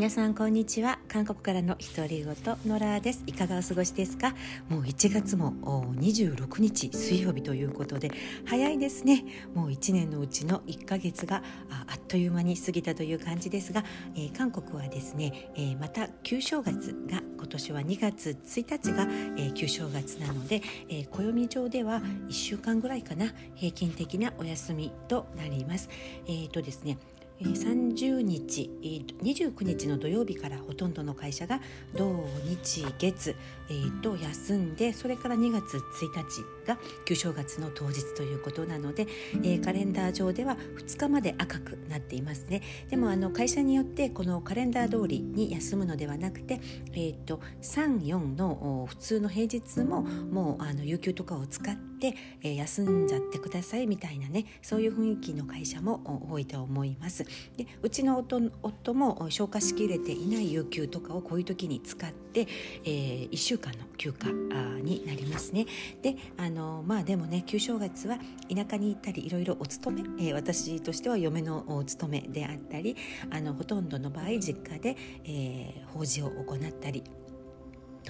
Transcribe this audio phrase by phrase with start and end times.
[0.00, 0.98] 皆さんこんにちは。
[1.08, 2.34] 韓国からの独り言
[2.64, 3.22] ノラです。
[3.26, 4.34] いかがお過ごしですか？
[4.70, 5.52] もう1月も
[5.96, 8.10] 26日水曜日ということで
[8.46, 9.22] 早いですね。
[9.54, 11.42] もう1年のうちの1ヶ月が
[11.86, 19.02] あっという間に過ぎたという感じですが、えー、韓国はですね、えー、また旧正月が今年は2月1日が、
[19.36, 25.90] えー、旧正月なので、え暦上では1週間ぐらいかな平均的なお休みとなります。
[26.26, 26.96] えー、とですね
[27.40, 31.60] 30日29日の土曜日からほとんどの会社が
[31.94, 33.34] 土日月、
[33.70, 35.80] えー、と休んでそれから2月1
[36.12, 39.06] 日が旧正月の当日ということなので、
[39.42, 42.62] えー、カレンダー上では2日まで赤くなっていますね。
[42.88, 46.60] でもあの会社によってこのカレンダー通りに休むのではなくて、
[46.92, 57.24] えーと、34の普通の平日ももうあの有給とかを使って、えー、休んじゃってくださいみたいなねそういう雰囲気の会社も多いと思います。
[57.56, 62.48] でうちの夫夫も消化しきれていない有給とかをこういう時に使って、
[62.84, 64.32] えー、1週間の休暇
[64.80, 65.66] になりますね。
[66.02, 72.96] であのまあでもね旧正月は田舎に行ったりいろいろお勤め、えー、私としては嫁のお勤めであったり
[73.30, 77.04] あのほとんどの場合実家で、えー、法事を行ったり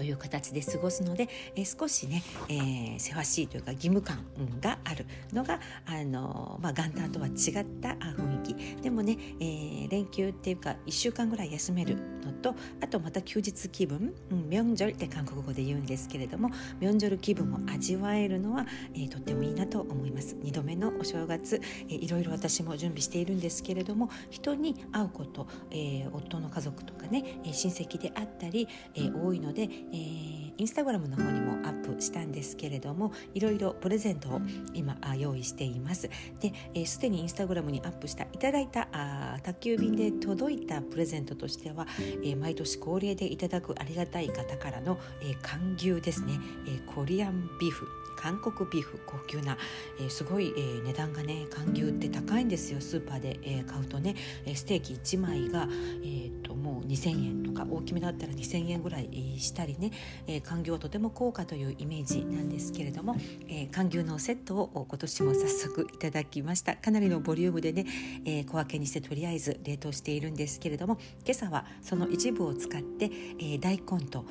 [0.00, 4.24] という形で過ごすので、えー、少しね、えー、せわしいというか義務感
[4.58, 7.34] があるのがあの、まあ、元旦とは違っ
[7.82, 8.82] た雰囲気。
[8.82, 20.34] でもね、えー、連休っていうか1週間ぐらい休めるのとあとまた休日気分、うん、ミョンジョルって韓国語で言うんですけれどもミョンジョル気分を味わえるのは、えー、とってもいいなと思います。
[20.36, 34.40] 2度目のお正月、えー、いろいろ私も準備しているんですけれども人に会うこと、えー、夫の家族とかね親戚であったり、えー、多いので、えー、インスタグラムの方にもアップしたんですけれどもいろいろプレゼントを
[34.74, 36.08] 今用意しています。
[36.40, 47.86] で、えー、すでにインスタグラムにアップしたいただいたあ宅急便で届いたプレゼントとしては、えー、毎年恒例でいただくありがたい方からの、えー、寒牛ですね、えー、コリアンビーフ。
[48.20, 49.56] 韓国ビーフ高級な、
[49.98, 52.80] えー、すごい、えー、値段がね寒牛って高いんですよ。
[52.80, 54.14] スーパーで、えー、買うとね
[54.54, 55.66] ステーキ1枚が、
[56.02, 59.92] えーと、もう2,000円とか大きめだったら2,000円ぐらいしたりね、
[60.26, 63.16] えー、寒牛はとても高価というイメージなんですけれども、
[63.48, 66.76] えー、寒牛のセットを今年も早速いただきました。
[66.76, 67.86] かなりのボリュームでね、
[68.24, 74.26] えー、小分けにしてとりあえず冷凍しているんですけれども今朝はその一部を使って、えー、大根と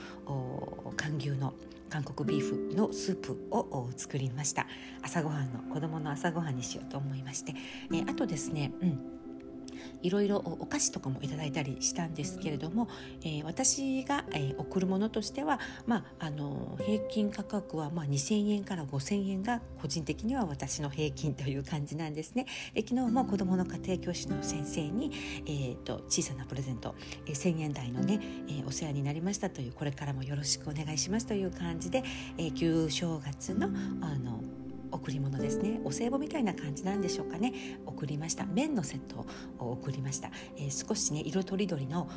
[0.96, 1.54] 寒牛の
[1.90, 4.68] 韓国ビーフのスープを作りました。
[5.02, 7.54] 朝ごはんの子供の朝ごはんにしようと思いまして、
[7.92, 9.19] えー、あとですね、うん。
[10.02, 12.88] いろいろお菓子とかもいただいたりしたんですけれども、
[13.22, 22.46] えー、私が、えー、送るものとしては、まあ、あの平均価格は、まあ、2,000円から5,000円が個人的には私の平均という感じなんですね。
[22.76, 25.12] え昨日も子どもの家庭教師の先生に、
[25.46, 26.96] えーと、小さなプレゼント、
[27.26, 32.04] えー、1,000円台のね、えー、お世話になりましたというこれからもよろしくお願いしますという感じで、
[32.38, 33.68] えー、旧正月の
[34.02, 34.42] あの
[35.00, 35.80] 贈り物ですね。
[35.84, 37.54] お歳暮みたいな感じなんでしょうかね。
[37.86, 38.46] 送りました。
[38.46, 39.26] 麺のセット
[39.60, 42.10] を送りました、えー、少しね色とりどりの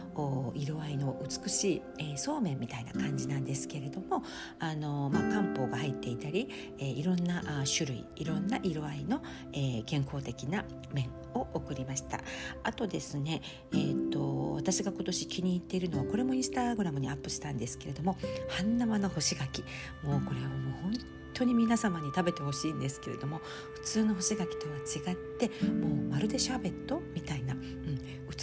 [0.54, 4.22] 色合いの美しい、えー、そうめんみたいな感じなんですけれども
[4.58, 6.48] あのー、まあ、漢方が入っていたり、
[6.78, 9.22] えいろんなあ種類いろんな色合いの、
[9.52, 12.20] え健康的な麺を送りました。
[12.62, 13.42] あとですね
[13.72, 18.16] えっ、と私が今年気に入っているのはこれもインスタグラムにアップしたんですけれども
[18.48, 19.62] 半生の干し柿。
[20.02, 23.40] もうこれはもう本当当に皆様に食べてほしいんですけれども
[23.74, 27.54] 普通の干し柿とは違ってもうまるでシャーベットみたいな、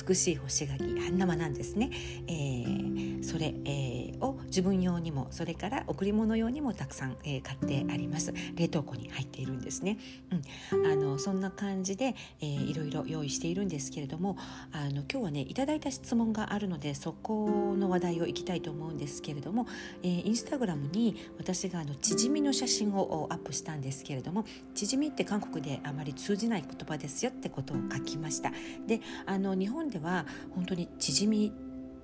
[0.07, 1.89] 美しい干し柿半生なんですね、
[2.27, 8.33] えー、それ、えー、を自分用にもそれから贈り物用にもたくさん、えー、買ってあります。
[8.55, 9.97] 冷凍庫に入っているんですね、
[10.71, 14.37] うん、あのそんな感じで、えー、いろいろ用意しているんですけれども
[14.71, 19.67] あの今日はねいただいた質問があるのでそこの話題をいきたいと思うんですけれども、
[20.03, 24.45] えー、インスタグラムに私があの縮みの写真をアップしたんですけれども
[24.75, 28.51] 縮みって韓国であまり通じない言葉ですよってことを書きました。
[28.87, 31.53] であの日本本では本当に縮み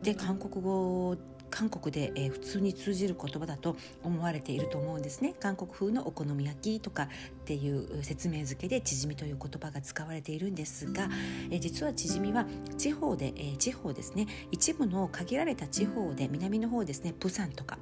[0.02, 1.18] で韓国語
[1.50, 5.36] 韓国で、えー、普通に通じる言葉だと思われていると思うんですね。
[5.40, 7.08] 韓国風のお好み焼きとかっ
[7.46, 11.08] ていう説明付けで縮みという言葉が使われているんですが、
[11.50, 12.46] えー、実は縮みは
[12.78, 14.28] 地方で、えー、地方ですね。
[14.52, 17.78] 一部の限られた地方で南の方ですねプサンとか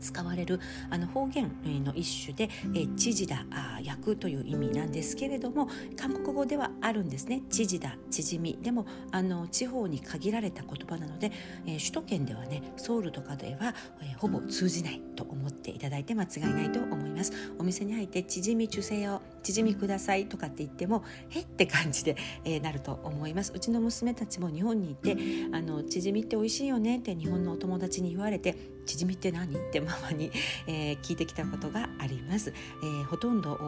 [0.00, 0.60] 使われる
[0.90, 1.50] あの方言
[1.84, 3.44] の一種で「え知事だ
[3.82, 11.32] 役」という意味なんですけれども韓国語ではあるんですね「知事だ」「縮み」でもあの地方に限られた言葉なので、
[11.66, 17.32] え首都圏ではねソウルとかでは、えほぼ通じないと思っていただいて間違いないと思います。
[17.58, 23.52] お店に入って「縮み中せよ」縮みくださいとかって言ってもへって感じで、えー、なると思います。
[23.54, 25.16] うちの娘たちも日本にいて
[25.52, 28.56] あの縮みって美味しいよねって日本のお友達に言われて
[28.86, 29.54] 縮みって何？
[29.54, 30.30] ってママに、
[30.66, 32.52] えー、聞いてきたことがあります、
[32.82, 33.58] えー、ほとんど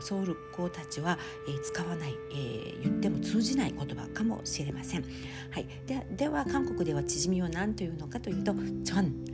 [0.00, 1.18] ソウル子たちは、
[1.48, 5.04] えー、使わない、えー、言っても通じない言葉かもしれません、
[5.50, 7.74] はい、ででは韓国では縮みを何？
[7.74, 9.24] というのかというとチョン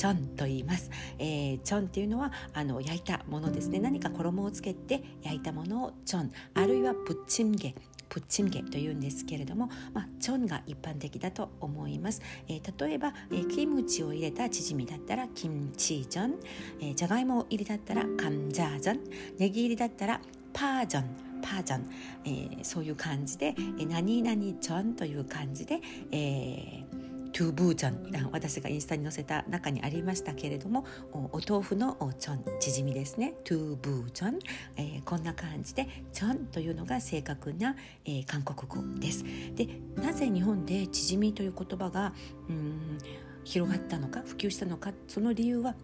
[0.00, 3.80] チョンと言います、えー、チョンっていうのはあの焼いたものですね。
[3.80, 6.32] 何か衣をつけて焼いたものをチョン。
[6.54, 7.74] あるいはプッチンゲ
[8.08, 16.34] プッチンゲというんですけれども、まあ、チョンが一般的だと思います、えー、例えば、えー、キムチを入れたチヂミだったらキムチジョン、
[16.80, 19.00] えー、じゃがいも入りだったらカンジャージョン。
[19.38, 20.20] ネギ入りだったら
[20.52, 21.04] パージョン。
[21.42, 21.90] パージョン、
[22.24, 25.80] えー、そういう感じで、えー、何々チョンという感じで、
[26.10, 26.89] えー
[27.32, 33.34] トゥーブーチョン私がインスタに載せた中にありましたけれどもお豆腐のチョン縮みですね。
[33.44, 34.38] トゥーブーチョン、
[34.76, 39.24] えー、こんな感じでチョンというのが正確な、えー、韓国語です。
[39.54, 42.12] でなぜ日本で縮みという言葉が
[42.48, 42.98] うん
[43.44, 45.74] 広がったのか普及したのかその理由は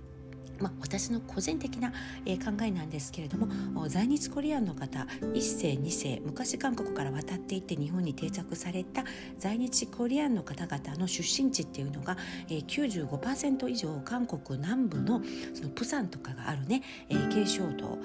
[0.61, 1.93] まあ、私の個人的な、
[2.25, 9.05] えー、考えなんですけれども在日コリアンの方1世2世昔韓国から渡っていって日本に定着された
[9.39, 12.17] 在日コリアンの方々の出身地っていうのが、
[12.49, 15.23] えー、95%以上韓国南部の
[15.55, 17.99] そのプサンとかがあるね、えー、慶尚島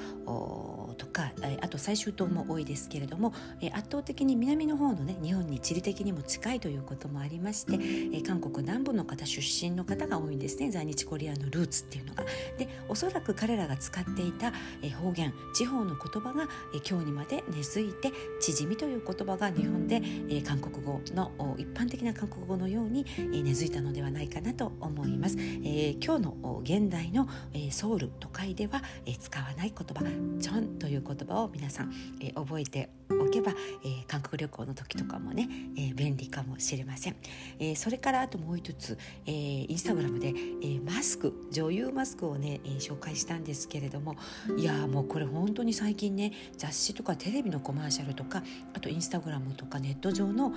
[0.98, 7.80] とか、えー、あと最終島も多いですけれども、え、圧倒的に南の方のね日本に地理的にも近いということもありまして、
[8.14, 12.24] え、韓国南部の方出身の方が多いんですね在日コリアンのルーツっていうのが。
[12.58, 25.38] でおそらく彼らが使っていた、え方言地方の言葉が、え今日にまで根付いて縮みという言葉が日本で、え韓国語の一般的な韓国語のように、え根付いたのではないかなと思います。
[25.40, 30.04] え今日の現代の、えソウル都会では、え使わない言葉
[30.40, 37.16] 「チョン」という言葉を皆さん、え覚えておけば、えー、韓国旅行の時とかもね、えー、便利かもしれません、
[37.60, 44.16] えー、それからあともう一つ、えー、インスタグラムで、えー、マスク女優マスクをね、えー、紹介したんですけれども
[44.58, 48.44] いやもうこれ本当に最近ね雑誌とかテレビのコマーシャルとか
[48.74, 50.54] あとインスタグラムとかネット上の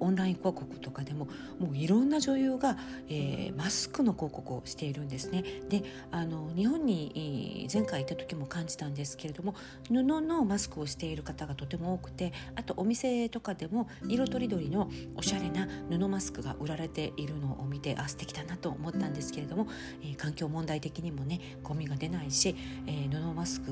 [0.00, 1.28] オンライン広告とかでも
[1.58, 2.76] もういろんな女優が、
[3.08, 5.44] えー、マスクの広告をしているんですね。
[5.68, 9.54] であの日本に前回行った時も感じたんですけれども
[9.88, 19.66] 布のマスクをしている方がとてても多くてあとお店とかでも色とりどりのおしゃれな布マスクが売られているのを見てあ素敵だなと思ったんですけれども、
[20.02, 22.54] えー、環境問題的にもねゴミが出ないし、
[22.86, 23.70] えー、布マスク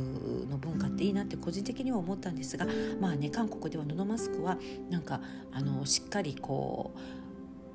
[0.51, 2.67] の文化っていいなって個人的には思ったんですが
[3.01, 4.59] まあね韓国では布マスクは
[4.91, 5.21] なんか
[5.53, 6.99] あのしっかりこう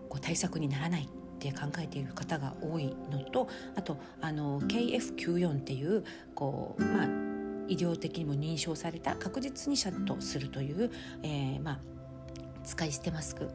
[0.10, 1.07] こう対策にならないっ
[1.40, 6.04] て考えている方が多いのとあとあの KF94 っていう
[6.36, 7.29] こうまあ
[7.69, 10.92] 医療的にも認証された確実にシャットするという、
[11.24, 11.80] えー、まあ、
[12.63, 13.50] 使い捨てマスク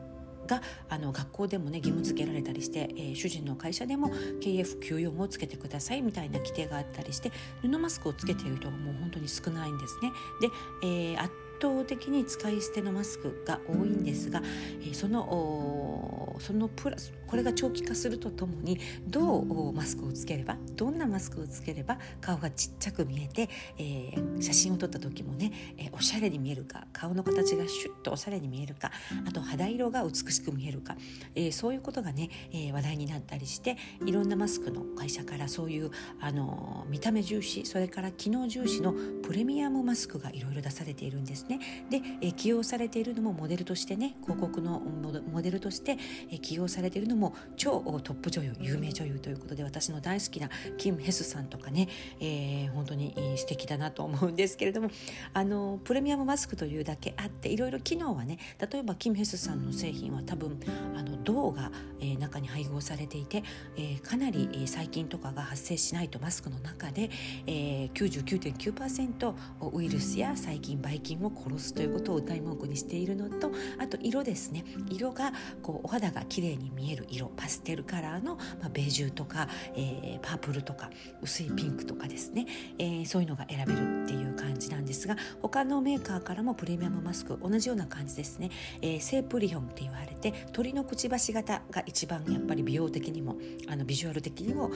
[0.46, 7.32] があの学校でもね義務付けられたりして、えー、主人の会社でも KF94 をつけてくださいみたいな規定があったりして
[7.62, 10.12] 布マスクをつけている人がもう本当に少ないんですね。
[10.40, 10.48] で、
[10.82, 14.42] えー、圧倒的に使い捨てのマスクが多いんですが、
[14.80, 18.78] えー、そのそのプラスこれが長期化するとともに
[19.08, 28.92] どうマスクをつければどんなマスクをつければ顔がちっちゃく見えて、えー、写真を撮った時もね、えー、おしゃれに見えるか顔の形がシュッとおしゃれに見えるか
[29.26, 30.96] あと肌色が美しく見えるか、
[31.34, 41.58] えー、そういうことがね、え話題になったりしていろんなマスクの会社からそういうあの見た目重視それから機能重視のプレミアムマスクがいろいろ出されているんですね。
[41.90, 45.98] で、え起用されているのもモデルとしてね広告のモデルとして、
[46.30, 51.88] え起用されているのもも超トップ女優有名女優ということで私の大好きなキム・ヘスさんとかね、
[52.20, 54.90] えー、本当に素敵だなと思うんですけれども
[55.32, 60.58] あのプレミアムマスクというだけあっていろいろ機能はね例えばキム・ヘスさんの製品は多分
[60.94, 63.42] あの銅が、えー、中に配合されていて、
[63.76, 67.10] えー、かなり、えー、細菌とかが発生しないとマスクの中で、
[67.46, 69.34] えー、99.9%
[69.72, 74.64] ウイルスや細菌ばい菌を殺すということを歌い文句にしているのとあと色ですね。
[74.90, 77.03] 色がこうお肌が綺麗に見える。
[77.10, 80.90] 色パステルカラーの、まあ、ベージュとか、えー、パープルとか
[81.22, 82.46] 薄いピンクとかですね、
[82.78, 84.33] えー、そういうのが選べるっていう
[84.64, 93.36] じなんですが他のメーカーからもプレミアムマスク同じような感じですね、えー、セープリオンって言われて鳥のくちばし型が一番やっぱり美容的にも
[93.68, 94.70] あのビジュアル的にも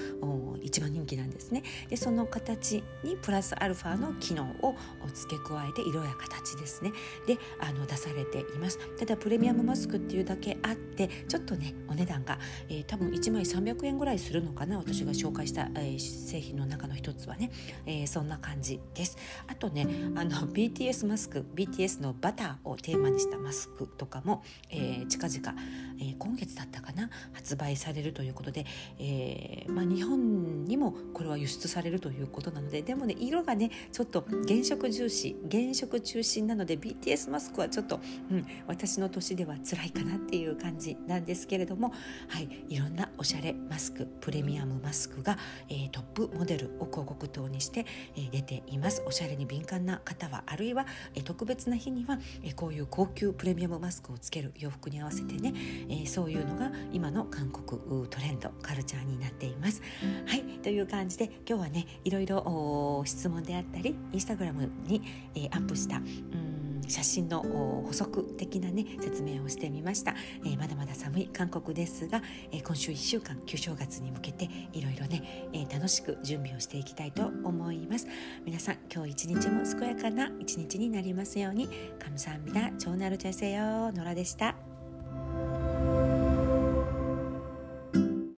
[0.63, 1.63] 一番人気なんですね。
[1.89, 4.77] でその形にプラスアルファの機能を
[5.13, 6.93] 付け加えて色や形ですね。
[7.27, 8.79] であの出されています。
[8.99, 17.51] ただプレミアムマスクっていうだけあってちょっとねお値段が、えー、多分1枚300円ぐらいするのかな私が紹介した、えー、製品の中の一つはね、
[17.87, 19.17] えー、そんな感じです。
[19.47, 25.61] あとねねあの BTS マスク BTS のバターをテーマにしたマスクとかも、えー、近々、
[25.99, 28.67] えー、今月だったかな発売されるということで、
[28.99, 41.93] えーまあ、日本にもこれは輸出されるということなのででもね色がねちょっと原色重視原色中心なので BTS マスクはちょっと、うん、私の年では辛いかなっていう感じなんですけれども、
[42.29, 49.03] はい、いろんなおしゃれマスクプレミアムマスクが、えー、トップモデルを広告塔にして、えー、出ています。
[49.07, 55.53] おしゃれに敏感な方はあるいは、え、特別な日には、え、こういう高級プレミアムマスクをつける洋服に合わせてね、
[55.89, 59.83] え、そういうのが今の韓国トレンドカルチャーになっています。
[60.27, 65.03] はいという感じで今日はねいろいろ質問であったりインスタグラムに、
[65.35, 70.16] え、アップしたうん写真の補足的なね説明をしてみました、
[70.46, 78.08] えー、まだまだ寒い韓国ですが、えー、今週1週間旧正月に向けていろいろね、えー、楽しく準備をしていきたいと思います
[78.46, 84.67] 皆さん今日一日も健やかな一日になりますように감사합니다超なる잘せよ野良でした